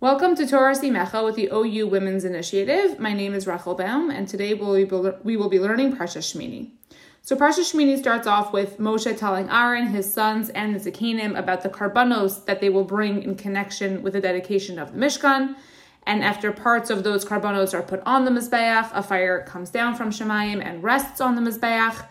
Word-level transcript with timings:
Welcome 0.00 0.34
to 0.36 0.46
Torah 0.46 0.74
Simecha 0.74 1.22
with 1.22 1.36
the 1.36 1.50
OU 1.52 1.88
Women's 1.88 2.24
Initiative. 2.24 2.98
My 2.98 3.12
name 3.12 3.34
is 3.34 3.46
Rachel 3.46 3.74
Baum, 3.74 4.08
and 4.08 4.26
today 4.26 4.54
we'll 4.54 4.72
be, 4.72 5.10
we 5.24 5.36
will 5.36 5.50
be 5.50 5.60
learning 5.60 5.94
Parsha 5.94 6.20
Shmini. 6.20 6.70
So 7.20 7.36
Parsha 7.36 7.58
Shmini 7.58 7.98
starts 7.98 8.26
off 8.26 8.50
with 8.50 8.78
Moshe 8.78 9.14
telling 9.18 9.50
Aaron, 9.50 9.88
his 9.88 10.10
sons, 10.10 10.48
and 10.48 10.74
the 10.74 10.90
Zakanim 10.90 11.38
about 11.38 11.62
the 11.62 11.68
karbanos 11.68 12.46
that 12.46 12.62
they 12.62 12.70
will 12.70 12.84
bring 12.84 13.22
in 13.24 13.34
connection 13.34 14.02
with 14.02 14.14
the 14.14 14.22
dedication 14.22 14.78
of 14.78 14.94
the 14.94 14.98
Mishkan. 14.98 15.54
And 16.04 16.24
after 16.24 16.50
parts 16.50 16.88
of 16.88 17.04
those 17.04 17.26
karbanos 17.26 17.74
are 17.74 17.82
put 17.82 18.00
on 18.06 18.24
the 18.24 18.30
Mizbeach, 18.30 18.88
a 18.94 19.02
fire 19.02 19.42
comes 19.42 19.68
down 19.68 19.96
from 19.96 20.08
Shemayim 20.08 20.64
and 20.64 20.82
rests 20.82 21.20
on 21.20 21.34
the 21.34 21.42
Mizbeach. 21.42 22.06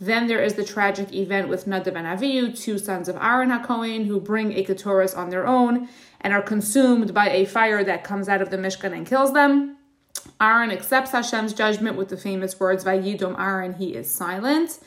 Then 0.00 0.28
there 0.28 0.42
is 0.42 0.54
the 0.54 0.64
tragic 0.64 1.12
event 1.12 1.48
with 1.48 1.66
Nadav 1.66 1.94
and 1.94 2.06
Avihu, 2.06 2.58
two 2.58 2.78
sons 2.78 3.06
of 3.06 3.16
Aaron 3.16 3.50
HaKohen, 3.50 4.06
who 4.06 4.18
bring 4.18 4.52
a 4.52 4.64
Keturah 4.64 5.14
on 5.14 5.28
their 5.28 5.46
own 5.46 5.88
and 6.22 6.32
are 6.32 6.40
consumed 6.40 7.12
by 7.12 7.28
a 7.28 7.44
fire 7.44 7.84
that 7.84 8.02
comes 8.02 8.28
out 8.28 8.40
of 8.40 8.50
the 8.50 8.56
Mishkan 8.56 8.94
and 8.94 9.06
kills 9.06 9.34
them. 9.34 9.76
Aaron 10.40 10.70
accepts 10.70 11.10
Hashem's 11.10 11.52
judgment 11.52 11.96
with 11.96 12.08
the 12.08 12.16
famous 12.16 12.58
words, 12.58 12.84
Vayidom 12.84 13.38
Aaron, 13.38 13.74
he 13.74 13.94
is 13.94 14.10
silent. 14.10 14.80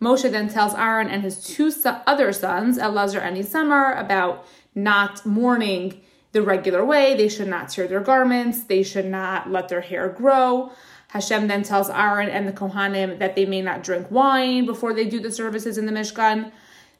Moshe 0.00 0.30
then 0.30 0.48
tells 0.48 0.74
Aaron 0.74 1.08
and 1.08 1.22
his 1.22 1.44
two 1.44 1.70
other 2.06 2.32
sons, 2.32 2.78
Elazar 2.78 3.20
and 3.22 3.36
Isamar, 3.36 3.98
about 4.00 4.46
not 4.74 5.24
mourning 5.26 6.00
the 6.32 6.42
regular 6.42 6.84
way. 6.84 7.14
They 7.14 7.28
should 7.28 7.48
not 7.48 7.68
tear 7.68 7.86
their 7.86 8.00
garments. 8.00 8.64
They 8.64 8.82
should 8.82 9.06
not 9.06 9.50
let 9.50 9.68
their 9.68 9.80
hair 9.82 10.08
grow. 10.08 10.72
Hashem 11.14 11.46
then 11.46 11.62
tells 11.62 11.88
Aaron 11.90 12.28
and 12.28 12.48
the 12.48 12.52
Kohanim 12.52 13.20
that 13.20 13.36
they 13.36 13.46
may 13.46 13.62
not 13.62 13.84
drink 13.84 14.10
wine 14.10 14.66
before 14.66 14.92
they 14.92 15.04
do 15.04 15.20
the 15.20 15.30
services 15.30 15.78
in 15.78 15.86
the 15.86 15.92
Mishkan. 15.92 16.50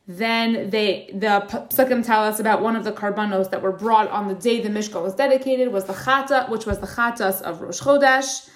Then 0.07 0.71
they 0.71 1.11
the 1.13 1.45
Psukim 1.49 2.07
tell 2.07 2.23
us 2.23 2.39
about 2.39 2.63
one 2.63 2.77
of 2.77 2.85
the 2.85 2.93
karbanos 2.93 3.51
that 3.51 3.61
were 3.61 3.73
brought 3.73 4.09
on 4.11 4.29
the 4.29 4.35
day 4.35 4.61
the 4.61 4.69
Mishkan 4.69 5.03
was 5.03 5.17
dedicated 5.17 5.73
was 5.73 5.87
the 5.87 5.95
chata, 5.95 6.49
which 6.49 6.65
was 6.65 6.79
the 6.79 6.87
chatas 6.87 7.43
of 7.43 7.61
Rosh 7.61 7.81
Chodesh. 7.81 8.49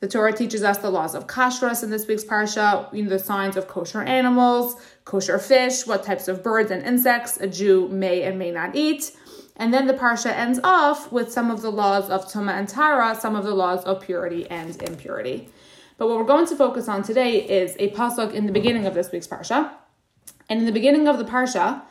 The 0.00 0.08
Torah 0.08 0.32
teaches 0.32 0.62
us 0.62 0.76
the 0.78 0.90
laws 0.90 1.14
of 1.14 1.26
kashrus 1.26 1.82
in 1.82 1.90
this 1.90 2.06
week's 2.06 2.24
parsha, 2.24 2.92
you 2.94 3.02
know, 3.02 3.08
the 3.08 3.18
signs 3.18 3.56
of 3.56 3.66
kosher 3.66 4.02
animals, 4.02 4.76
kosher 5.06 5.38
fish, 5.38 5.86
what 5.86 6.04
types 6.04 6.28
of 6.28 6.42
birds 6.42 6.70
and 6.70 6.84
insects 6.84 7.38
a 7.38 7.46
Jew 7.48 7.88
may 7.88 8.24
and 8.24 8.38
may 8.38 8.50
not 8.50 8.76
eat. 8.76 9.16
And 9.58 9.74
then 9.74 9.88
the 9.88 9.94
parsha 9.94 10.30
ends 10.30 10.60
off 10.62 11.10
with 11.10 11.32
some 11.32 11.50
of 11.50 11.62
the 11.62 11.70
laws 11.70 12.08
of 12.08 12.26
Tuma 12.26 12.52
and 12.52 12.68
Tahara, 12.68 13.16
some 13.16 13.34
of 13.34 13.44
the 13.44 13.54
laws 13.54 13.84
of 13.84 14.00
purity 14.00 14.48
and 14.48 14.80
impurity. 14.82 15.50
But 15.96 16.06
what 16.06 16.16
we're 16.16 16.24
going 16.24 16.46
to 16.46 16.56
focus 16.56 16.88
on 16.88 17.02
today 17.02 17.44
is 17.44 17.74
a 17.80 17.90
pasuk 17.90 18.32
in 18.32 18.46
the 18.46 18.52
beginning 18.52 18.86
of 18.86 18.94
this 18.94 19.10
week's 19.10 19.26
parsha. 19.26 19.72
And 20.48 20.60
in 20.60 20.66
the 20.66 20.72
beginning 20.72 21.08
of 21.08 21.18
the 21.18 21.24
parsha, 21.24 21.82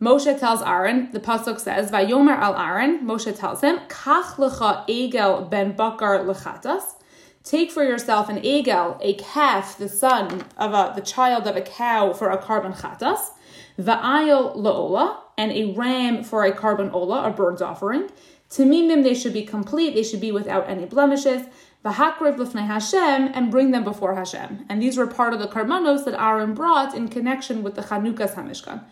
Moshe 0.00 0.38
tells 0.40 0.60
Aaron, 0.60 1.10
the 1.12 1.20
pasuk 1.20 1.60
says, 1.60 1.90
"Vayomer 1.90 2.36
al 2.36 2.56
Aaron." 2.56 3.06
Moshe 3.06 3.34
tells 3.38 3.60
him, 3.60 3.78
"Kach 3.88 4.34
lecha 4.34 4.84
egel 4.88 5.48
ben 5.48 5.72
bakar 5.76 6.18
lechatas." 6.18 6.96
Take 7.44 7.70
for 7.70 7.84
yourself 7.84 8.28
an 8.28 8.40
egel, 8.40 8.98
a 9.00 9.14
calf, 9.14 9.78
the 9.78 9.88
son 9.88 10.44
of 10.56 10.72
a, 10.72 10.92
the 10.96 11.00
child 11.00 11.46
of 11.46 11.56
a 11.56 11.60
cow 11.60 12.12
for 12.12 12.30
a 12.30 12.38
korban 12.38 12.74
chatas. 12.76 13.30
Va'ayil 13.78 14.56
laola, 14.56 15.16
and 15.36 15.50
a 15.52 15.72
ram 15.74 16.22
for 16.22 16.44
a 16.44 16.52
korban 16.52 16.92
ola, 16.92 17.28
a 17.28 17.30
bird's 17.30 17.60
offering. 17.60 18.08
Tamimim, 18.50 19.02
they 19.02 19.14
should 19.14 19.32
be 19.32 19.42
complete, 19.42 19.94
they 19.94 20.02
should 20.02 20.20
be 20.20 20.30
without 20.30 20.68
any 20.68 20.86
blemishes. 20.86 21.46
V'hakriv 21.84 22.36
lifnei 22.36 22.66
Hashem, 22.66 23.32
and 23.34 23.50
bring 23.50 23.72
them 23.72 23.84
before 23.84 24.14
Hashem. 24.14 24.64
And 24.68 24.80
these 24.80 24.96
were 24.96 25.06
part 25.06 25.34
of 25.34 25.40
the 25.40 25.48
karbanos 25.48 26.04
that 26.04 26.20
Aaron 26.20 26.54
brought 26.54 26.94
in 26.94 27.08
connection 27.08 27.62
with 27.62 27.74
the 27.74 27.82
Chanukas 27.82 28.34
HaMishkan. 28.34 28.84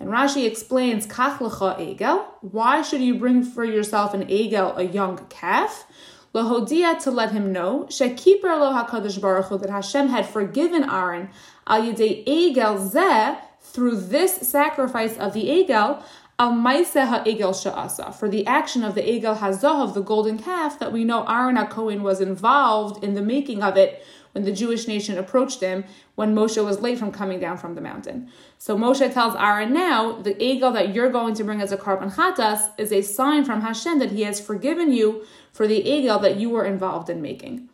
And 0.00 0.08
Rashi 0.08 0.46
explains, 0.46 1.06
Kach 1.06 1.38
egel, 1.38 2.24
why 2.40 2.82
should 2.82 3.00
you 3.00 3.14
bring 3.14 3.44
for 3.44 3.64
yourself 3.64 4.12
an 4.12 4.26
egel, 4.26 4.76
a 4.76 4.84
young 4.84 5.18
calf? 5.28 5.86
Lahodia 6.34 7.00
to 7.04 7.12
let 7.12 7.30
him 7.30 7.52
know, 7.52 7.86
Shekiper 7.88 8.42
lo 8.42 8.72
HaKadosh 8.72 9.20
Baruch 9.20 9.46
Hu, 9.46 9.58
that 9.58 9.70
Hashem 9.70 10.08
had 10.08 10.26
forgiven 10.26 10.82
Aaron, 10.82 11.30
al 11.66 11.82
yedei 11.82 12.26
egel 12.26 12.90
zeh, 12.90 13.38
through 13.64 13.96
this 13.96 14.36
sacrifice 14.36 15.16
of 15.16 15.32
the 15.32 15.46
egel, 15.46 16.02
al 16.38 16.52
maiseha 16.52 17.24
egel 17.24 17.52
sha'asa, 17.52 18.14
for 18.14 18.28
the 18.28 18.46
action 18.46 18.84
of 18.84 18.94
the 18.94 19.02
egel 19.02 19.34
of 19.82 19.94
the 19.94 20.02
golden 20.02 20.38
calf, 20.38 20.78
that 20.78 20.92
we 20.92 21.02
know 21.02 21.24
Aaron 21.26 21.56
Cohen 21.66 22.02
was 22.02 22.20
involved 22.20 23.02
in 23.02 23.14
the 23.14 23.22
making 23.22 23.62
of 23.62 23.76
it 23.76 24.04
when 24.32 24.44
the 24.44 24.52
Jewish 24.52 24.86
nation 24.86 25.16
approached 25.16 25.60
him 25.60 25.84
when 26.16 26.34
Moshe 26.34 26.62
was 26.62 26.80
late 26.80 26.98
from 26.98 27.10
coming 27.10 27.40
down 27.40 27.56
from 27.56 27.74
the 27.74 27.80
mountain. 27.80 28.28
So 28.58 28.76
Moshe 28.76 29.12
tells 29.12 29.34
Aaron 29.36 29.72
now, 29.72 30.12
the 30.12 30.34
egel 30.34 30.72
that 30.74 30.94
you're 30.94 31.10
going 31.10 31.34
to 31.34 31.44
bring 31.44 31.62
as 31.62 31.72
a 31.72 31.76
korban 31.76 32.12
chatas 32.12 32.70
is 32.78 32.92
a 32.92 33.02
sign 33.02 33.44
from 33.44 33.62
Hashem 33.62 33.98
that 34.00 34.10
he 34.10 34.22
has 34.22 34.40
forgiven 34.40 34.92
you 34.92 35.24
for 35.52 35.66
the 35.66 35.82
egel 35.82 36.20
that 36.20 36.36
you 36.36 36.50
were 36.50 36.64
involved 36.64 37.08
in 37.08 37.22
making. 37.22 37.68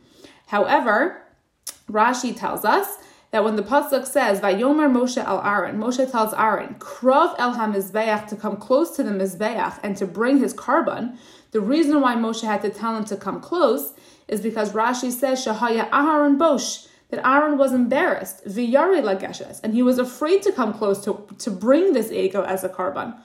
However, 0.48 1.22
Rashi 1.90 2.38
tells 2.38 2.64
us 2.64 2.98
that 3.30 3.44
when 3.44 3.56
the 3.56 3.62
pasuk 3.62 4.06
says 4.06 4.40
Vayomer 4.40 4.90
Moshe 4.90 5.22
al 5.22 5.40
Aaron, 5.42 5.78
Moshe 5.78 6.10
tells 6.10 6.34
Aaron, 6.34 6.74
Krov 6.78 7.34
el 7.38 7.54
hamizbeach 7.54 8.28
to 8.28 8.36
come 8.36 8.56
close 8.56 8.96
to 8.96 9.02
the 9.02 9.10
mizbeach 9.10 9.78
and 9.82 9.96
to 9.96 10.06
bring 10.06 10.38
his 10.38 10.54
korban. 10.54 11.16
The 11.52 11.60
reason 11.60 12.00
why 12.00 12.16
Moshe 12.16 12.42
had 12.42 12.62
to 12.62 12.70
tell 12.70 12.96
him 12.96 13.04
to 13.04 13.16
come 13.16 13.40
close 13.40 13.92
is 14.28 14.40
because 14.40 14.72
Rashi 14.72 15.10
says 15.10 15.44
Shahaya 15.44 15.88
Aaron 15.92 16.38
Bosh 16.38 16.86
that 17.10 17.26
Aaron 17.26 17.58
was 17.58 17.72
embarrassed, 17.72 18.46
v'yari 18.46 19.02
lageshes, 19.02 19.60
and 19.62 19.74
he 19.74 19.82
was 19.82 19.98
afraid 19.98 20.42
to 20.42 20.52
come 20.52 20.72
close 20.72 21.04
to, 21.04 21.26
to 21.38 21.50
bring 21.50 21.92
this 21.92 22.10
egel 22.10 22.46
as 22.46 22.62
a 22.62 22.68
korban. 22.68 23.20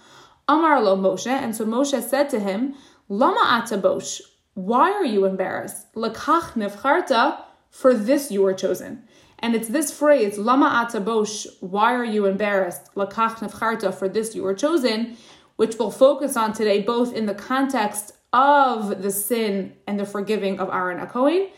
Amar 0.47 0.81
lo 0.81 0.95
Moshe, 0.95 1.27
and 1.27 1.55
so 1.55 1.65
Moshe 1.65 2.01
said 2.01 2.29
to 2.29 2.39
him, 2.39 2.75
Lama 3.09 3.61
atabosh, 3.61 4.21
why 4.55 4.91
are 4.91 5.05
you 5.05 5.25
embarrassed? 5.25 5.93
Lakach 5.93 6.53
nefcharta, 6.53 7.41
for 7.69 7.93
this 7.93 8.31
you 8.31 8.41
were 8.41 8.53
chosen. 8.53 9.03
And 9.45 9.53
it's 9.53 9.67
this 9.67 9.95
phrase, 9.95 10.39
Lama 10.39 10.87
atabosh, 10.87 11.45
why 11.59 11.93
are 11.93 12.03
you 12.03 12.25
embarrassed? 12.25 12.89
Lakach 12.95 13.35
nefcharta, 13.35 13.93
for 13.93 14.09
this 14.09 14.33
you 14.33 14.41
were 14.41 14.55
chosen, 14.55 15.17
which 15.57 15.75
we'll 15.77 15.91
focus 15.91 16.35
on 16.35 16.51
today, 16.51 16.81
both 16.81 17.13
in 17.13 17.27
the 17.27 17.35
context 17.35 18.13
of 18.33 19.03
the 19.03 19.11
sin 19.11 19.75
and 19.85 19.99
the 19.99 20.05
forgiving 20.07 20.59
of 20.59 20.69
Aaron 20.69 20.97
HaKohen, 20.97 21.51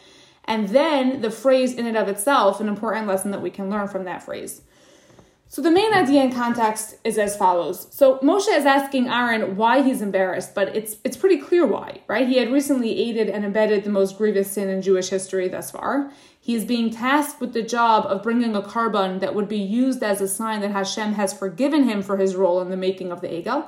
and 0.44 0.68
then 0.68 1.22
the 1.22 1.32
phrase 1.32 1.76
in 1.76 1.86
and 1.86 1.96
of 1.96 2.10
itself, 2.10 2.60
an 2.60 2.68
important 2.68 3.08
lesson 3.08 3.32
that 3.32 3.42
we 3.42 3.50
can 3.50 3.70
learn 3.70 3.88
from 3.88 4.04
that 4.04 4.22
phrase. 4.22 4.64
So 5.50 5.62
the 5.62 5.72
main 5.72 5.94
idea 5.94 6.24
in 6.24 6.34
context 6.34 6.98
is 7.06 7.18
as 7.18 7.38
follows. 7.38 7.88
So 7.96 8.18
Moshe 8.20 8.54
is 8.54 8.66
asking 8.66 9.08
Aaron 9.08 9.56
why 9.56 9.82
he's 9.82 10.02
embarrassed, 10.02 10.54
but 10.54 10.76
it's 10.76 10.98
it's 11.06 11.16
pretty 11.16 11.38
clear 11.38 11.66
why, 11.66 12.02
right? 12.08 12.28
He 12.28 12.38
had 12.38 12.52
recently 12.52 13.00
aided 13.00 13.30
and 13.30 13.46
abetted 13.46 13.86
the 13.86 13.90
most 13.90 14.18
grievous 14.18 14.52
sin 14.52 14.68
in 14.68 14.82
Jewish 14.82 15.08
history 15.08 15.48
thus 15.48 15.72
far. 15.72 16.12
He 16.48 16.56
is 16.56 16.64
being 16.64 16.92
tasked 16.92 17.42
with 17.42 17.52
the 17.52 17.62
job 17.62 18.06
of 18.06 18.24
bringing 18.24 18.56
a 18.56 18.62
korban 18.62 19.20
that 19.20 19.36
would 19.36 19.50
be 19.50 19.58
used 19.58 20.02
as 20.02 20.22
a 20.22 20.30
sign 20.30 20.62
that 20.62 20.72
Hashem 20.72 21.16
has 21.16 21.38
forgiven 21.38 21.84
him 21.84 22.02
for 22.02 22.16
his 22.16 22.38
role 22.38 22.62
in 22.62 22.70
the 22.70 22.78
making 22.78 23.12
of 23.12 23.20
the 23.20 23.28
Egel. 23.28 23.68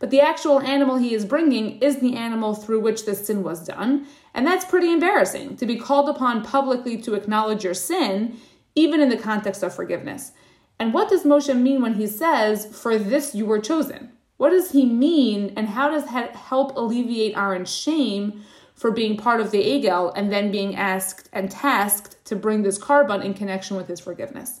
But 0.00 0.10
the 0.10 0.20
actual 0.20 0.58
animal 0.58 0.96
he 0.96 1.14
is 1.14 1.24
bringing 1.24 1.80
is 1.80 2.00
the 2.00 2.16
animal 2.16 2.56
through 2.56 2.80
which 2.80 3.06
this 3.06 3.28
sin 3.28 3.44
was 3.44 3.64
done, 3.64 4.08
and 4.34 4.44
that's 4.44 4.64
pretty 4.64 4.92
embarrassing 4.92 5.56
to 5.58 5.66
be 5.66 5.76
called 5.76 6.08
upon 6.08 6.42
publicly 6.42 7.00
to 7.02 7.14
acknowledge 7.14 7.62
your 7.62 7.74
sin, 7.74 8.38
even 8.74 9.00
in 9.00 9.08
the 9.08 9.16
context 9.16 9.62
of 9.62 9.72
forgiveness. 9.72 10.32
And 10.80 10.92
what 10.92 11.08
does 11.08 11.22
Moshe 11.22 11.56
mean 11.56 11.80
when 11.80 11.94
he 11.94 12.08
says, 12.08 12.66
For 12.76 12.98
this 12.98 13.36
you 13.36 13.46
were 13.46 13.60
chosen? 13.60 14.10
What 14.36 14.50
does 14.50 14.72
he 14.72 14.84
mean, 14.84 15.52
and 15.56 15.68
how 15.68 15.90
does 15.90 16.04
that 16.06 16.36
help 16.36 16.76
alleviate 16.76 17.36
Aaron's 17.36 17.74
shame 17.74 18.42
for 18.74 18.90
being 18.90 19.16
part 19.16 19.40
of 19.40 19.50
the 19.50 19.62
Egel 19.62 20.12
and 20.14 20.30
then 20.30 20.52
being 20.52 20.76
asked 20.76 21.30
and 21.32 21.50
tasked 21.50 22.22
to 22.26 22.36
bring 22.36 22.62
this 22.62 22.78
korban 22.78 23.24
in 23.24 23.32
connection 23.32 23.76
with 23.76 23.88
his 23.88 24.00
forgiveness? 24.00 24.60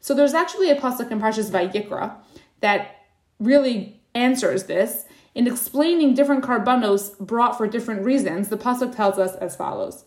So 0.00 0.14
there's 0.14 0.34
actually 0.34 0.70
a 0.70 0.76
pasuk 0.76 1.10
in 1.10 1.20
Parshas 1.20 1.50
Vayikra 1.50 2.16
that 2.60 2.96
really 3.40 4.00
answers 4.14 4.64
this. 4.64 5.06
In 5.34 5.46
explaining 5.46 6.14
different 6.14 6.44
karbanos 6.44 7.18
brought 7.18 7.56
for 7.56 7.66
different 7.66 8.04
reasons, 8.04 8.48
the 8.48 8.56
pasuk 8.56 8.94
tells 8.94 9.18
us 9.18 9.34
as 9.36 9.56
follows: 9.56 10.04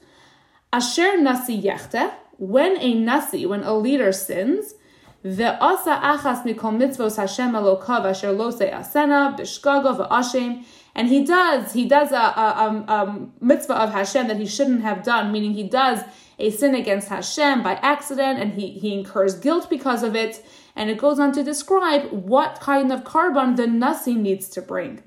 Asher 0.72 1.20
nasi 1.20 1.60
yechte, 1.60 2.14
when 2.38 2.78
a 2.80 2.94
nasi, 2.94 3.46
when 3.46 3.64
a 3.64 3.74
leader 3.76 4.12
sins, 4.12 4.74
the 5.24 5.64
asa 5.64 6.00
achas 6.04 6.44
mikol 6.44 6.78
mitzvos 6.78 7.18
Hashem 7.18 7.52
Elokav 7.52 8.06
asher 8.06 8.32
lo 8.32 8.52
asena 8.52 9.38
bishkago 9.38 10.08
v'ashem. 10.08 10.64
And 10.94 11.08
he 11.08 11.24
does, 11.24 11.72
he 11.72 11.86
does 11.86 12.12
a, 12.12 12.16
a, 12.16 12.86
a, 12.88 12.94
a, 12.94 13.28
mitzvah 13.40 13.76
of 13.76 13.94
Hashem 13.94 14.28
that 14.28 14.38
he 14.38 14.46
shouldn't 14.46 14.82
have 14.82 15.04
done, 15.04 15.32
meaning 15.32 15.54
he 15.54 15.64
does 15.64 16.02
a 16.38 16.50
sin 16.50 16.76
against 16.76 17.08
Hashem 17.08 17.64
by 17.64 17.76
accident 17.76 18.40
and 18.40 18.54
he, 18.54 18.72
he 18.72 18.94
incurs 18.94 19.36
guilt 19.36 19.70
because 19.70 20.04
of 20.04 20.16
it. 20.16 20.46
And 20.76 20.90
it 20.90 20.98
goes 20.98 21.20
on 21.20 21.32
to 21.34 21.44
describe 21.44 22.12
what 22.12 22.60
kind 22.60 22.92
of 22.92 23.04
korban 23.04 23.56
the 23.56 23.68
Nasi 23.68 24.16
needs 24.16 24.50
to 24.50 24.62
bring. 24.62 25.02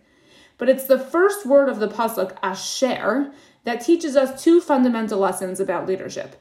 But 0.56 0.69
it's 0.69 0.87
the 0.87 0.99
first 0.99 1.44
word 1.44 1.69
of 1.69 1.81
the 1.81 1.88
Pasuk, 1.88 2.37
Asher, 2.43 3.32
that 3.64 3.81
teaches 3.81 4.16
us 4.16 4.43
two 4.43 4.61
fundamental 4.61 5.19
lessons 5.19 5.61
about 5.61 5.87
leadership. 5.87 6.37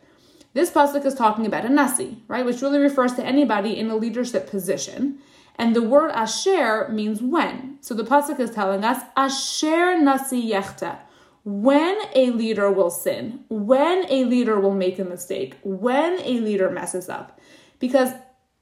This 0.53 0.69
pasuk 0.69 1.05
is 1.05 1.15
talking 1.15 1.45
about 1.45 1.65
a 1.65 1.69
nasi, 1.69 2.23
right, 2.27 2.45
which 2.45 2.61
really 2.61 2.79
refers 2.79 3.13
to 3.13 3.25
anybody 3.25 3.77
in 3.77 3.89
a 3.89 3.95
leadership 3.95 4.49
position. 4.49 5.19
And 5.55 5.75
the 5.75 5.81
word 5.81 6.11
asher 6.11 6.89
means 6.89 7.21
when. 7.21 7.77
So 7.81 7.93
the 7.93 8.03
pasuk 8.03 8.39
is 8.39 8.51
telling 8.51 8.83
us 8.83 9.01
asher 9.17 9.99
nasi 9.99 10.51
yechta. 10.51 10.99
When 11.43 11.97
a 12.15 12.31
leader 12.31 12.71
will 12.71 12.89
sin, 12.89 13.43
when 13.49 14.05
a 14.09 14.23
leader 14.23 14.59
will 14.59 14.75
make 14.75 14.97
a 14.99 15.03
mistake, 15.03 15.57
when 15.63 16.19
a 16.21 16.39
leader 16.39 16.69
messes 16.69 17.09
up, 17.09 17.39
because 17.79 18.11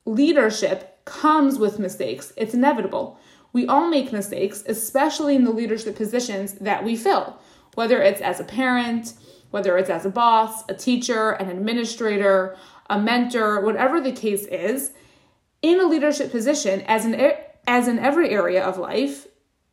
leadership 0.05 1.05
comes 1.05 1.59
with 1.59 1.77
mistakes. 1.77 2.33
It's 2.37 2.53
inevitable. 2.53 3.19
We 3.53 3.67
all 3.67 3.87
make 3.87 4.11
mistakes, 4.11 4.63
especially 4.65 5.35
in 5.35 5.43
the 5.43 5.51
leadership 5.51 5.95
positions 5.95 6.53
that 6.53 6.83
we 6.83 6.95
fill, 6.95 7.37
whether 7.75 8.01
it's 8.01 8.21
as 8.21 8.39
a 8.39 8.45
parent, 8.45 9.13
whether 9.51 9.77
it's 9.77 9.89
as 9.89 10.05
a 10.05 10.09
boss, 10.09 10.63
a 10.67 10.73
teacher, 10.73 11.31
an 11.31 11.49
administrator, 11.49 12.57
a 12.89 12.99
mentor, 12.99 13.61
whatever 13.61 14.01
the 14.01 14.11
case 14.11 14.45
is, 14.45 14.91
in 15.61 15.79
a 15.79 15.85
leadership 15.85 16.31
position, 16.31 16.81
as 16.81 17.05
in 17.05 17.33
as 17.67 17.87
in 17.87 17.99
every 17.99 18.29
area 18.29 18.63
of 18.63 18.77
life, 18.77 19.27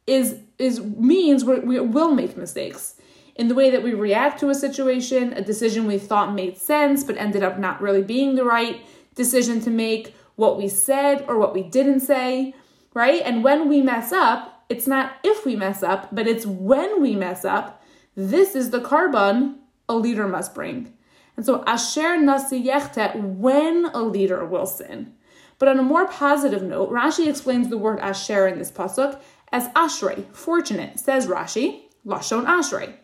is 0.06 0.40
is 0.58 0.80
means 0.80 1.44
we 1.44 1.80
will 1.80 2.14
make 2.14 2.36
mistakes 2.36 2.96
in 3.38 3.46
the 3.46 3.54
way 3.54 3.70
that 3.70 3.84
we 3.84 3.94
react 3.94 4.40
to 4.40 4.50
a 4.50 4.54
situation, 4.54 5.32
a 5.32 5.40
decision 5.40 5.86
we 5.86 5.96
thought 5.96 6.34
made 6.34 6.58
sense 6.58 7.04
but 7.04 7.16
ended 7.16 7.42
up 7.42 7.58
not 7.58 7.80
really 7.80 8.02
being 8.02 8.34
the 8.34 8.44
right 8.44 8.80
decision 9.14 9.60
to 9.60 9.70
make, 9.70 10.14
what 10.34 10.56
we 10.56 10.69
said 10.69 11.25
or 11.26 11.36
what 11.36 11.52
we 11.52 11.62
didn't 11.64 11.98
say, 11.98 12.54
right? 12.94 13.22
And 13.25 13.42
when 13.42 13.69
we 13.69 13.80
mess 13.80 14.12
up, 14.12 14.64
it's 14.69 14.86
not 14.86 15.14
if 15.25 15.44
we 15.44 15.56
mess 15.56 15.82
up, 15.82 16.08
but 16.12 16.28
it's 16.28 16.46
when 16.46 17.02
we 17.02 17.16
mess 17.16 17.44
up. 17.44 17.82
This 18.14 18.54
is 18.54 18.70
the 18.70 18.80
korban 18.80 19.56
a 19.88 19.94
leader 19.94 20.29
must 20.29 20.55
bring. 20.55 20.93
And 21.37 21.46
so, 21.46 21.62
asher 21.67 22.20
nasi 22.20 22.69
when 23.14 23.87
a 23.94 24.02
leader 24.02 24.44
will 24.44 24.67
sin. 24.67 25.14
But 25.58 25.69
on 25.69 25.79
a 25.79 25.82
more 25.82 26.06
positive 26.06 26.62
note, 26.62 26.90
Rashi 26.90 27.29
explains 27.29 27.69
the 27.69 27.79
word 27.79 27.99
asher 28.00 28.46
in 28.46 28.58
this 28.58 28.70
pasuk 28.70 29.20
as 29.50 29.69
ashrei, 29.69 30.25
fortunate, 30.32 30.99
says 31.00 31.26
Rashi, 31.26 31.82
lashon 32.06 32.44
ashrei. 32.46 32.94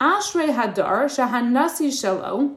Ashrei 0.00 0.54
hadar 0.54 1.04
shahanasi 1.06 1.88
shelo, 1.88 2.56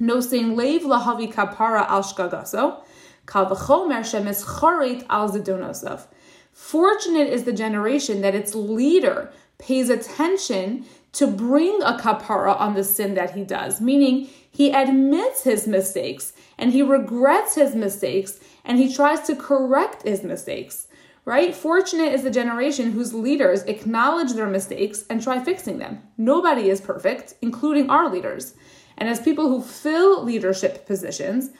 nosein 0.00 0.54
leiv 0.54 0.82
lahavi 0.82 1.32
kapara 1.32 1.86
al 1.88 2.02
shkagaso, 2.02 2.82
kal 3.26 3.46
v'chomer 3.46 4.00
shemis 4.00 4.44
chorit 4.44 5.04
al 5.10 5.30
zidonosov. 5.30 6.06
Fortunate 6.52 7.28
is 7.28 7.44
the 7.44 7.52
generation 7.52 8.20
that 8.22 8.34
its 8.34 8.54
leader 8.54 9.30
pays 9.58 9.90
attention 9.90 10.84
to 11.12 11.26
bring 11.26 11.80
a 11.82 11.98
kapara 11.98 12.58
on 12.58 12.74
the 12.74 12.84
sin 12.84 13.14
that 13.14 13.34
he 13.34 13.44
does, 13.44 13.80
meaning 13.80 14.28
he 14.50 14.72
admits 14.72 15.44
his 15.44 15.66
mistakes 15.66 16.32
and 16.58 16.72
he 16.72 16.82
regrets 16.82 17.54
his 17.54 17.74
mistakes 17.74 18.40
and 18.64 18.78
he 18.78 18.92
tries 18.92 19.20
to 19.22 19.36
correct 19.36 20.02
his 20.02 20.22
mistakes. 20.22 20.86
Right? 21.24 21.54
Fortunate 21.54 22.14
is 22.14 22.22
the 22.22 22.30
generation 22.30 22.92
whose 22.92 23.12
leaders 23.12 23.62
acknowledge 23.64 24.32
their 24.32 24.46
mistakes 24.46 25.04
and 25.10 25.22
try 25.22 25.44
fixing 25.44 25.76
them. 25.78 26.02
Nobody 26.16 26.70
is 26.70 26.80
perfect, 26.80 27.34
including 27.42 27.90
our 27.90 28.10
leaders. 28.10 28.54
And 28.96 29.10
as 29.10 29.20
people 29.20 29.48
who 29.48 29.62
fill 29.62 30.24
leadership 30.24 30.86
positions, 30.86 31.50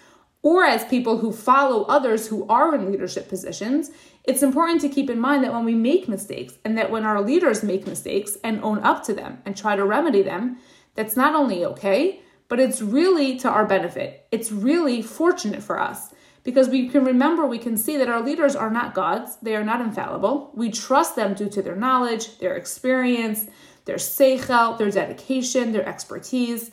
or 0.42 0.64
as 0.64 0.84
people 0.84 1.18
who 1.18 1.32
follow 1.32 1.84
others 1.84 2.28
who 2.28 2.46
are 2.48 2.74
in 2.74 2.90
leadership 2.90 3.28
positions, 3.28 3.90
it's 4.24 4.42
important 4.42 4.80
to 4.82 4.88
keep 4.88 5.10
in 5.10 5.18
mind 5.18 5.42
that 5.42 5.52
when 5.52 5.64
we 5.64 5.74
make 5.74 6.08
mistakes 6.08 6.54
and 6.64 6.76
that 6.78 6.90
when 6.90 7.04
our 7.04 7.20
leaders 7.20 7.62
make 7.62 7.86
mistakes 7.86 8.36
and 8.44 8.62
own 8.62 8.78
up 8.80 9.02
to 9.04 9.14
them 9.14 9.38
and 9.44 9.56
try 9.56 9.74
to 9.74 9.84
remedy 9.84 10.22
them, 10.22 10.58
that's 10.94 11.16
not 11.16 11.34
only 11.34 11.64
okay, 11.64 12.20
but 12.48 12.60
it's 12.60 12.80
really 12.80 13.36
to 13.38 13.48
our 13.48 13.66
benefit. 13.66 14.26
It's 14.30 14.52
really 14.52 15.02
fortunate 15.02 15.62
for 15.62 15.80
us 15.80 16.14
because 16.44 16.68
we 16.68 16.88
can 16.88 17.04
remember, 17.04 17.46
we 17.46 17.58
can 17.58 17.76
see 17.76 17.96
that 17.96 18.08
our 18.08 18.22
leaders 18.22 18.56
are 18.56 18.70
not 18.70 18.94
gods, 18.94 19.36
they 19.42 19.54
are 19.56 19.64
not 19.64 19.80
infallible. 19.80 20.50
We 20.54 20.70
trust 20.70 21.16
them 21.16 21.34
due 21.34 21.50
to 21.50 21.62
their 21.62 21.76
knowledge, 21.76 22.38
their 22.38 22.56
experience, 22.56 23.46
their 23.84 23.96
seichel, 23.96 24.78
their 24.78 24.90
dedication, 24.90 25.72
their 25.72 25.88
expertise, 25.88 26.70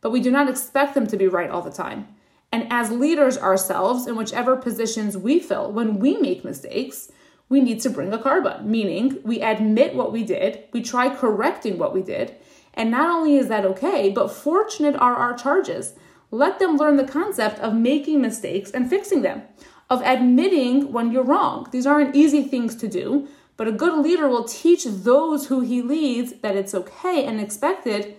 but 0.00 0.10
we 0.10 0.20
do 0.20 0.30
not 0.30 0.48
expect 0.48 0.94
them 0.94 1.06
to 1.08 1.16
be 1.16 1.28
right 1.28 1.50
all 1.50 1.62
the 1.62 1.70
time. 1.70 2.08
And 2.52 2.66
as 2.70 2.90
leaders 2.90 3.38
ourselves, 3.38 4.06
in 4.06 4.16
whichever 4.16 4.56
positions 4.56 5.16
we 5.16 5.38
fill, 5.38 5.70
when 5.70 5.98
we 5.98 6.16
make 6.16 6.44
mistakes, 6.44 7.10
we 7.48 7.60
need 7.60 7.80
to 7.80 7.90
bring 7.90 8.12
a 8.12 8.18
korban, 8.18 8.64
meaning 8.64 9.18
we 9.24 9.40
admit 9.40 9.94
what 9.94 10.12
we 10.12 10.24
did, 10.24 10.64
we 10.72 10.82
try 10.82 11.14
correcting 11.14 11.78
what 11.78 11.94
we 11.94 12.02
did, 12.02 12.34
and 12.74 12.90
not 12.90 13.10
only 13.10 13.36
is 13.36 13.48
that 13.48 13.64
okay, 13.64 14.10
but 14.10 14.30
fortunate 14.30 14.94
are 14.96 15.16
our 15.16 15.36
charges. 15.36 15.94
Let 16.30 16.60
them 16.60 16.76
learn 16.76 16.96
the 16.96 17.04
concept 17.04 17.58
of 17.58 17.74
making 17.74 18.20
mistakes 18.20 18.70
and 18.70 18.88
fixing 18.88 19.22
them, 19.22 19.42
of 19.88 20.00
admitting 20.02 20.92
when 20.92 21.10
you're 21.10 21.24
wrong. 21.24 21.68
These 21.72 21.86
aren't 21.86 22.14
easy 22.14 22.44
things 22.44 22.76
to 22.76 22.88
do, 22.88 23.28
but 23.56 23.66
a 23.66 23.72
good 23.72 23.98
leader 23.98 24.28
will 24.28 24.44
teach 24.44 24.84
those 24.84 25.48
who 25.48 25.60
he 25.60 25.82
leads 25.82 26.32
that 26.34 26.56
it's 26.56 26.74
okay 26.74 27.24
and 27.24 27.40
expected 27.40 28.14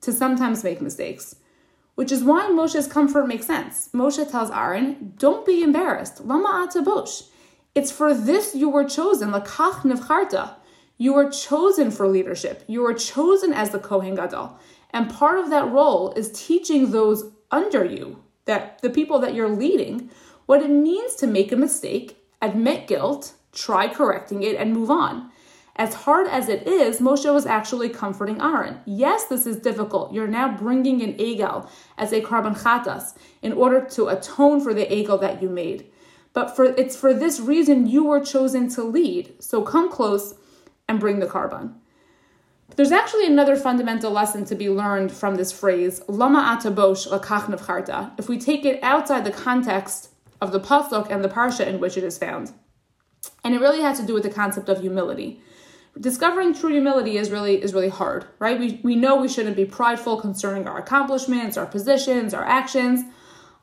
to 0.00 0.12
sometimes 0.12 0.62
make 0.62 0.80
mistakes. 0.80 1.36
Which 1.96 2.12
is 2.12 2.22
why 2.22 2.48
Moshe's 2.50 2.86
comfort 2.86 3.26
makes 3.26 3.46
sense. 3.46 3.88
Moshe 3.92 4.30
tells 4.30 4.50
Aaron, 4.50 5.14
Don't 5.18 5.44
be 5.44 5.62
embarrassed. 5.62 6.24
Lama 6.24 6.68
atabosh. 6.68 7.24
It's 7.74 7.90
for 7.90 8.14
this 8.14 8.54
you 8.54 8.70
were 8.70 8.84
chosen, 8.84 9.32
lakach 9.32 9.80
nevcharta. 9.82 10.54
You 10.98 11.12
were 11.12 11.30
chosen 11.30 11.90
for 11.90 12.08
leadership. 12.08 12.64
You 12.66 12.82
were 12.82 12.94
chosen 12.94 13.52
as 13.52 13.70
the 13.70 13.78
Kohen 13.78 14.14
Gadol. 14.14 14.58
And 14.90 15.10
part 15.10 15.38
of 15.38 15.50
that 15.50 15.70
role 15.70 16.12
is 16.12 16.32
teaching 16.32 16.90
those 16.90 17.30
under 17.50 17.84
you, 17.84 18.22
that 18.46 18.80
the 18.80 18.90
people 18.90 19.18
that 19.18 19.34
you're 19.34 19.48
leading, 19.48 20.10
what 20.46 20.62
it 20.62 20.70
means 20.70 21.14
to 21.16 21.26
make 21.26 21.52
a 21.52 21.56
mistake, 21.56 22.16
admit 22.40 22.86
guilt, 22.86 23.34
try 23.52 23.88
correcting 23.88 24.42
it, 24.42 24.56
and 24.56 24.72
move 24.72 24.90
on. 24.90 25.30
As 25.78 25.92
hard 25.92 26.26
as 26.28 26.48
it 26.48 26.66
is, 26.66 27.00
Moshe 27.00 27.30
was 27.30 27.44
actually 27.44 27.90
comforting 27.90 28.40
Aaron. 28.40 28.80
Yes, 28.86 29.24
this 29.24 29.46
is 29.46 29.58
difficult. 29.58 30.12
You're 30.12 30.26
now 30.26 30.56
bringing 30.56 31.02
an 31.02 31.12
egel 31.18 31.68
as 31.98 32.12
a 32.12 32.22
korban 32.22 32.58
chatas 32.58 33.14
in 33.42 33.52
order 33.52 33.82
to 33.90 34.08
atone 34.08 34.62
for 34.62 34.72
the 34.72 34.86
egel 34.86 35.20
that 35.20 35.42
you 35.42 35.50
made. 35.50 35.90
But 36.32 36.56
for 36.56 36.64
it's 36.64 36.96
for 36.96 37.12
this 37.12 37.40
reason 37.40 37.86
you 37.86 38.04
were 38.04 38.24
chosen 38.24 38.70
to 38.70 38.82
lead. 38.82 39.34
So 39.42 39.60
come 39.60 39.90
close 39.90 40.34
and 40.88 40.98
bring 40.98 41.18
the 41.18 41.26
korban. 41.26 41.74
There's 42.76 42.92
actually 42.92 43.26
another 43.26 43.56
fundamental 43.56 44.10
lesson 44.10 44.46
to 44.46 44.54
be 44.54 44.70
learned 44.70 45.12
from 45.12 45.36
this 45.36 45.52
phrase, 45.52 46.02
lama 46.08 46.58
atabosh 46.58 47.06
lakach 47.08 47.44
nevcharta, 47.44 48.18
if 48.18 48.28
we 48.28 48.38
take 48.38 48.64
it 48.64 48.82
outside 48.82 49.24
the 49.24 49.30
context 49.30 50.10
of 50.40 50.52
the 50.52 50.60
pasuk 50.60 51.10
and 51.10 51.22
the 51.22 51.28
parsha 51.28 51.66
in 51.66 51.80
which 51.80 51.96
it 51.96 52.04
is 52.04 52.18
found. 52.18 52.52
And 53.44 53.54
it 53.54 53.60
really 53.60 53.82
has 53.82 54.00
to 54.00 54.06
do 54.06 54.14
with 54.14 54.22
the 54.22 54.30
concept 54.30 54.68
of 54.68 54.80
humility. 54.80 55.40
Discovering 55.98 56.54
true 56.54 56.70
humility 56.70 57.16
is 57.16 57.30
really 57.30 57.62
is 57.62 57.72
really 57.72 57.88
hard, 57.88 58.26
right? 58.38 58.58
We, 58.58 58.80
we 58.82 58.96
know 58.96 59.16
we 59.16 59.28
shouldn't 59.28 59.56
be 59.56 59.64
prideful 59.64 60.20
concerning 60.20 60.66
our 60.66 60.78
accomplishments, 60.78 61.56
our 61.56 61.66
positions, 61.66 62.34
our 62.34 62.44
actions. 62.44 63.02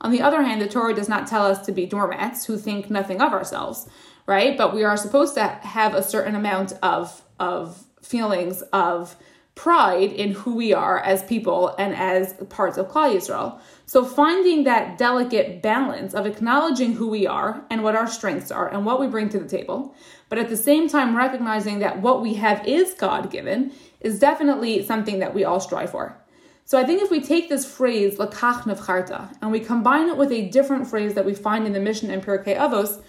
On 0.00 0.10
the 0.10 0.20
other 0.20 0.42
hand, 0.42 0.60
the 0.60 0.68
Torah 0.68 0.94
does 0.94 1.08
not 1.08 1.26
tell 1.26 1.46
us 1.46 1.64
to 1.66 1.72
be 1.72 1.86
doormats 1.86 2.44
who 2.44 2.58
think 2.58 2.90
nothing 2.90 3.20
of 3.20 3.32
ourselves 3.32 3.88
right? 4.26 4.56
But 4.56 4.74
we 4.74 4.84
are 4.84 4.96
supposed 4.96 5.34
to 5.34 5.46
have 5.46 5.94
a 5.94 6.02
certain 6.02 6.34
amount 6.34 6.72
of 6.82 7.22
of 7.38 7.84
feelings 8.00 8.62
of 8.72 9.16
pride 9.54 10.12
in 10.12 10.32
who 10.32 10.56
we 10.56 10.72
are 10.72 10.98
as 10.98 11.22
people 11.22 11.74
and 11.78 11.94
as 11.94 12.32
parts 12.48 12.76
of 12.76 12.88
Klal 12.88 13.14
Yisrael. 13.14 13.60
So 13.86 14.04
finding 14.04 14.64
that 14.64 14.98
delicate 14.98 15.62
balance 15.62 16.12
of 16.12 16.26
acknowledging 16.26 16.94
who 16.94 17.08
we 17.08 17.26
are 17.26 17.64
and 17.70 17.82
what 17.84 17.94
our 17.94 18.08
strengths 18.08 18.50
are 18.50 18.68
and 18.68 18.84
what 18.84 18.98
we 19.00 19.06
bring 19.06 19.28
to 19.28 19.38
the 19.38 19.48
table, 19.48 19.94
but 20.28 20.38
at 20.38 20.48
the 20.48 20.56
same 20.56 20.88
time 20.88 21.16
recognizing 21.16 21.78
that 21.80 22.00
what 22.00 22.22
we 22.22 22.34
have 22.34 22.66
is 22.66 22.94
God 22.94 23.30
given 23.30 23.72
is 24.00 24.18
definitely 24.18 24.84
something 24.84 25.18
that 25.18 25.34
we 25.34 25.44
all 25.44 25.60
strive 25.60 25.90
for. 25.90 26.20
So 26.66 26.78
I 26.78 26.84
think 26.84 27.02
if 27.02 27.10
we 27.10 27.20
take 27.20 27.48
this 27.48 27.66
phrase 27.66 28.16
lakach 28.16 28.62
nevcharta 28.62 29.36
and 29.42 29.52
we 29.52 29.60
combine 29.60 30.08
it 30.08 30.16
with 30.16 30.32
a 30.32 30.48
different 30.48 30.86
phrase 30.86 31.14
that 31.14 31.26
we 31.26 31.34
find 31.34 31.66
in 31.66 31.74
the 31.74 31.80
Mishnah 31.80 32.12
in 32.12 32.20
Pirkei 32.22 32.56
Avos, 32.56 33.02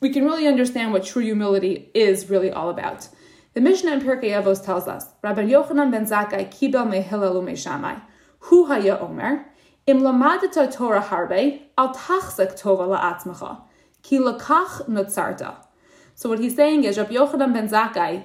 we 0.00 0.10
can 0.10 0.24
really 0.24 0.46
understand 0.46 0.92
what 0.92 1.04
true 1.04 1.22
humility 1.22 1.90
is 1.94 2.30
really 2.30 2.50
all 2.50 2.70
about. 2.70 3.08
The 3.52 3.60
Mishnah 3.60 3.92
in 3.92 4.00
Pirkei 4.00 4.30
Avos 4.30 4.64
tells 4.64 4.88
us, 4.88 5.06
Rabbi 5.22 5.42
Yochanan 5.42 5.90
ben 5.90 6.06
Zakkai 6.06 6.50
kibel 6.50 6.86
mehillel 6.86 7.34
u'meishamai, 7.34 8.00
hu 8.40 8.66
haya 8.66 8.98
omer, 8.98 9.46
im 9.86 10.00
lamadata 10.00 10.72
Torah 10.72 11.02
harbe, 11.02 11.60
al 11.76 11.94
tachzek 11.94 12.58
tova 12.58 12.86
la'atzmacha, 12.86 13.62
ki 14.02 14.18
lakach 14.18 14.88
nutzarta. 14.88 15.56
So 16.18 16.28
what 16.28 16.40
he's 16.40 16.56
saying 16.56 16.82
is, 16.82 16.98
Rabbi 16.98 17.14
Yochanan 17.14 17.54
ben 17.54 17.68
Zakkai 17.68 18.24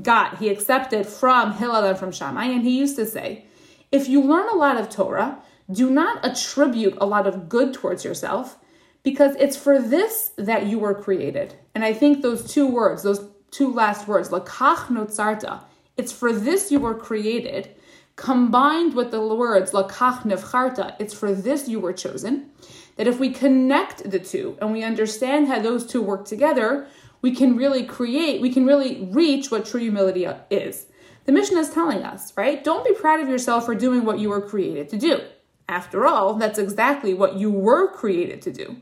got, 0.00 0.38
he 0.38 0.48
accepted 0.48 1.08
from 1.08 1.54
Hillel 1.54 1.82
and 1.82 1.98
from 1.98 2.12
Shammai, 2.12 2.44
and 2.44 2.62
he 2.62 2.78
used 2.78 2.94
to 2.94 3.04
say, 3.04 3.46
if 3.90 4.08
you 4.08 4.22
learn 4.22 4.48
a 4.48 4.54
lot 4.54 4.76
of 4.76 4.88
Torah, 4.88 5.42
do 5.68 5.90
not 5.90 6.24
attribute 6.24 6.96
a 7.00 7.04
lot 7.04 7.26
of 7.26 7.48
good 7.48 7.74
towards 7.74 8.04
yourself, 8.04 8.58
because 9.02 9.34
it's 9.40 9.56
for 9.56 9.82
this 9.82 10.30
that 10.38 10.66
you 10.66 10.78
were 10.78 10.94
created. 10.94 11.56
And 11.74 11.84
I 11.84 11.94
think 11.94 12.22
those 12.22 12.48
two 12.48 12.68
words, 12.68 13.02
those 13.02 13.28
two 13.50 13.74
last 13.74 14.06
words, 14.06 14.28
lakach 14.28 14.86
notzarta, 14.86 15.62
it's 15.96 16.12
for 16.12 16.32
this 16.32 16.70
you 16.70 16.78
were 16.78 16.94
created, 16.94 17.74
combined 18.14 18.94
with 18.94 19.10
the 19.10 19.20
words 19.20 19.72
lakach 19.72 20.22
nevcharta, 20.22 20.94
it's 21.00 21.12
for 21.12 21.32
this 21.32 21.66
you 21.66 21.80
were 21.80 21.92
chosen. 21.92 22.52
that 22.96 23.06
if 23.06 23.20
we 23.20 23.30
connect 23.30 24.10
the 24.10 24.18
two 24.18 24.56
and 24.60 24.72
we 24.72 24.82
understand 24.82 25.48
how 25.48 25.60
those 25.60 25.86
two 25.86 26.02
work 26.02 26.24
together, 26.24 26.86
we 27.26 27.34
can 27.34 27.56
really 27.56 27.82
create, 27.82 28.40
we 28.40 28.52
can 28.52 28.64
really 28.64 29.08
reach 29.10 29.50
what 29.50 29.66
true 29.66 29.80
humility 29.80 30.28
is. 30.48 30.86
The 31.24 31.32
Mishnah 31.32 31.58
is 31.58 31.70
telling 31.70 32.04
us, 32.04 32.32
right? 32.36 32.62
Don't 32.62 32.86
be 32.86 32.94
proud 32.94 33.18
of 33.18 33.28
yourself 33.28 33.66
for 33.66 33.74
doing 33.74 34.04
what 34.04 34.20
you 34.20 34.28
were 34.28 34.48
created 34.48 34.88
to 34.90 34.96
do. 34.96 35.22
After 35.68 36.06
all, 36.06 36.34
that's 36.34 36.60
exactly 36.60 37.14
what 37.14 37.34
you 37.34 37.50
were 37.50 37.90
created 37.90 38.42
to 38.42 38.52
do. 38.52 38.76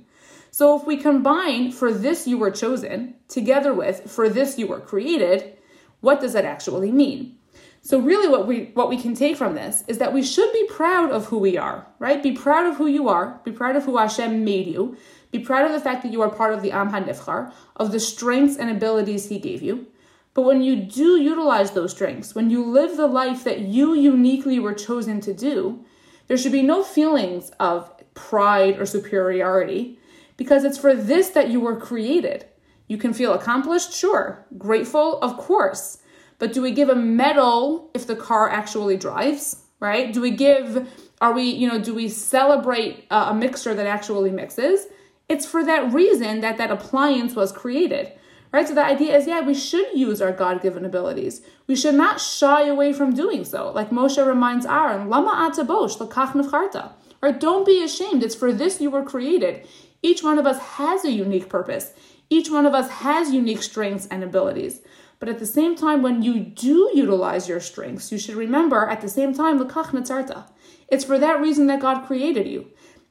So 0.50 0.78
if 0.78 0.86
we 0.86 0.98
combine 0.98 1.72
for 1.72 1.90
this 1.90 2.26
you 2.26 2.36
were 2.36 2.50
chosen 2.50 3.14
together 3.28 3.72
with 3.72 4.10
for 4.10 4.28
this 4.28 4.58
you 4.58 4.66
were 4.66 4.80
created, 4.80 5.56
what 6.00 6.20
does 6.20 6.34
that 6.34 6.44
actually 6.44 6.92
mean? 6.92 7.38
So 7.80 7.98
really 7.98 8.28
what 8.28 8.46
we 8.46 8.72
what 8.74 8.90
we 8.90 8.98
can 8.98 9.14
take 9.14 9.38
from 9.38 9.54
this 9.54 9.84
is 9.88 9.96
that 9.98 10.12
we 10.12 10.22
should 10.22 10.52
be 10.52 10.66
proud 10.68 11.10
of 11.10 11.24
who 11.26 11.38
we 11.38 11.56
are, 11.56 11.86
right? 11.98 12.22
Be 12.22 12.32
proud 12.32 12.66
of 12.66 12.76
who 12.76 12.88
you 12.88 13.08
are, 13.08 13.40
be 13.42 13.52
proud 13.52 13.74
of 13.74 13.84
who 13.84 13.96
Hashem 13.96 14.44
made 14.44 14.66
you, 14.66 14.98
be 15.34 15.40
proud 15.40 15.66
of 15.66 15.72
the 15.72 15.80
fact 15.80 16.04
that 16.04 16.12
you 16.12 16.22
are 16.22 16.30
part 16.30 16.54
of 16.54 16.62
the 16.62 16.70
Am 16.70 16.92
HaNivchar, 16.92 17.52
of 17.74 17.90
the 17.90 17.98
strengths 17.98 18.56
and 18.56 18.70
abilities 18.70 19.28
he 19.28 19.40
gave 19.40 19.62
you. 19.62 19.88
But 20.32 20.42
when 20.42 20.62
you 20.62 20.76
do 20.76 21.20
utilize 21.20 21.72
those 21.72 21.90
strengths, 21.90 22.36
when 22.36 22.50
you 22.50 22.64
live 22.64 22.96
the 22.96 23.08
life 23.08 23.42
that 23.42 23.58
you 23.58 23.94
uniquely 23.94 24.60
were 24.60 24.74
chosen 24.74 25.20
to 25.22 25.34
do, 25.34 25.84
there 26.28 26.36
should 26.36 26.52
be 26.52 26.62
no 26.62 26.84
feelings 26.84 27.50
of 27.58 27.90
pride 28.14 28.78
or 28.78 28.86
superiority 28.86 29.98
because 30.36 30.62
it's 30.62 30.78
for 30.78 30.94
this 30.94 31.30
that 31.30 31.50
you 31.50 31.58
were 31.58 31.80
created. 31.80 32.44
You 32.86 32.96
can 32.96 33.12
feel 33.12 33.32
accomplished, 33.32 33.92
sure. 33.92 34.46
Grateful, 34.56 35.18
of 35.20 35.36
course. 35.36 35.98
But 36.38 36.52
do 36.52 36.62
we 36.62 36.70
give 36.70 36.90
a 36.90 36.94
medal 36.94 37.90
if 37.92 38.06
the 38.06 38.14
car 38.14 38.48
actually 38.48 38.96
drives, 38.96 39.62
right? 39.80 40.12
Do 40.12 40.20
we 40.20 40.30
give, 40.30 40.88
are 41.20 41.32
we, 41.32 41.42
you 41.42 41.66
know, 41.66 41.80
do 41.80 41.92
we 41.92 42.08
celebrate 42.08 43.06
a 43.10 43.34
mixture 43.34 43.74
that 43.74 43.88
actually 43.88 44.30
mixes? 44.30 44.86
It's 45.28 45.46
for 45.46 45.64
that 45.64 45.92
reason 45.92 46.40
that 46.40 46.58
that 46.58 46.70
appliance 46.70 47.34
was 47.34 47.52
created. 47.52 48.12
Right? 48.52 48.68
So 48.68 48.74
the 48.74 48.84
idea 48.84 49.16
is, 49.16 49.26
yeah, 49.26 49.40
we 49.40 49.54
should 49.54 49.86
use 49.94 50.22
our 50.22 50.30
God-given 50.30 50.84
abilities. 50.84 51.42
We 51.66 51.74
should 51.74 51.96
not 51.96 52.20
shy 52.20 52.68
away 52.68 52.92
from 52.92 53.12
doing 53.12 53.44
so. 53.44 53.72
Like 53.72 53.90
Moshe 53.90 54.24
reminds 54.24 54.64
Aaron, 54.64 55.08
Lama 55.08 55.50
atabosh 55.50 55.98
lakach 55.98 56.32
nefcharta. 56.32 56.92
Or 57.20 57.32
Don't 57.32 57.66
be 57.66 57.82
ashamed. 57.82 58.22
It's 58.22 58.36
for 58.36 58.52
this 58.52 58.80
you 58.80 58.90
were 58.90 59.02
created. 59.02 59.66
Each 60.02 60.22
one 60.22 60.38
of 60.38 60.46
us 60.46 60.60
has 60.60 61.04
a 61.04 61.10
unique 61.10 61.48
purpose. 61.48 61.94
Each 62.30 62.48
one 62.48 62.64
of 62.64 62.74
us 62.74 62.90
has 62.90 63.32
unique 63.32 63.62
strengths 63.62 64.06
and 64.06 64.22
abilities. 64.22 64.82
But 65.18 65.28
at 65.28 65.38
the 65.40 65.46
same 65.46 65.74
time, 65.74 66.02
when 66.02 66.22
you 66.22 66.38
do 66.38 66.92
utilize 66.94 67.48
your 67.48 67.60
strengths, 67.60 68.12
you 68.12 68.18
should 68.18 68.36
remember 68.36 68.86
at 68.86 69.00
the 69.00 69.08
same 69.08 69.34
time, 69.34 69.58
lakach 69.58 69.86
netzarta. 69.86 70.44
It's 70.86 71.04
for 71.04 71.18
that 71.18 71.40
reason 71.40 71.66
that 71.66 71.80
God 71.80 72.06
created 72.06 72.46
you. 72.46 72.66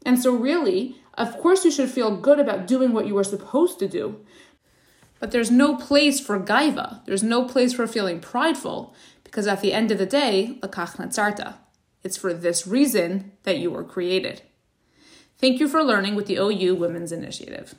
And 0.06 0.22
so 0.22 0.34
really, 0.34 1.02
of 1.16 1.38
course 1.40 1.64
you 1.64 1.72
should 1.72 1.90
feel 1.90 2.18
good 2.18 2.40
about 2.40 2.68
doing 2.68 2.94
what 2.94 3.08
you 3.08 3.14
were 3.14 3.24
supposed 3.24 3.80
to 3.80 3.88
do. 3.88 4.20
But 5.20 5.32
there's 5.32 5.52
no 5.52 5.76
place 5.76 6.20
for 6.20 6.40
gaiva. 6.40 7.06
There's 7.06 7.24
no 7.24 7.46
place 7.46 7.74
for 7.74 7.88
feeling 7.88 8.20
prideful 8.20 8.94
because 9.24 9.48
at 9.48 9.62
the 9.62 9.74
end 9.74 9.92
of 9.92 9.98
the 9.98 10.06
day, 10.06 10.60
lakach 10.62 10.98
natsarta. 10.98 11.56
It's 12.04 12.18
for 12.18 12.34
this 12.34 12.68
reason 12.68 13.32
that 13.44 13.58
you 13.58 13.72
were 13.72 13.84
created. 13.84 14.42
Thank 15.38 15.60
you 15.60 15.68
for 15.68 15.84
learning 15.84 16.16
with 16.16 16.28
the 16.28 16.38
OU 16.38 16.76
Women's 16.76 17.12
Initiative. 17.12 17.76